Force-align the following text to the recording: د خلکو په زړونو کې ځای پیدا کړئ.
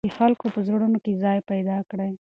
د 0.07 0.09
خلکو 0.19 0.45
په 0.53 0.59
زړونو 0.67 0.97
کې 1.03 1.11
ځای 1.23 1.39
پیدا 1.51 1.77
کړئ. 1.89 2.11